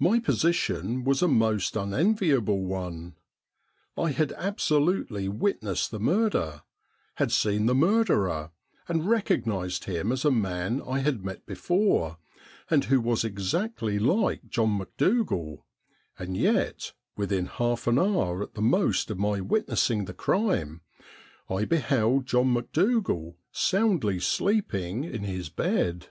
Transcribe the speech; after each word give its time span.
My 0.00 0.18
position 0.18 1.04
was 1.04 1.22
a 1.22 1.28
most 1.28 1.76
unenviable 1.76 2.64
one. 2.64 3.14
I 3.96 4.10
had 4.10 4.32
absolutely 4.32 5.28
witnessed 5.28 5.92
the 5.92 6.00
murder, 6.00 6.62
had 7.18 7.30
seen 7.30 7.66
the 7.66 7.74
murderer, 7.76 8.50
and 8.88 9.08
recognised 9.08 9.84
him 9.84 10.10
as 10.10 10.24
a 10.24 10.32
man 10.32 10.82
I 10.84 10.98
had 10.98 11.24
met 11.24 11.46
before, 11.46 12.18
and 12.68 12.86
who 12.86 13.00
was 13.00 13.22
exactly 13.22 14.00
like 14.00 14.48
John 14.48 14.76
Macdougal, 14.76 15.64
and 16.18 16.36
yet, 16.36 16.92
within 17.16 17.46
half 17.46 17.86
an 17.86 17.96
hour 17.96 18.42
at 18.42 18.54
the 18.54 18.60
most 18.60 19.08
of 19.08 19.20
my 19.20 19.40
witnessing 19.40 20.06
the 20.06 20.12
crime, 20.14 20.80
I 21.48 21.64
beheld 21.64 22.26
John 22.26 22.52
Macdougal 22.52 23.36
soundly 23.52 24.18
sleeping 24.18 25.04
in 25.04 25.22
his 25.22 25.48
bed. 25.48 26.08